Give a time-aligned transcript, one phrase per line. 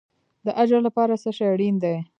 [0.45, 1.95] د اجر لپاره څه شی اړین دی؟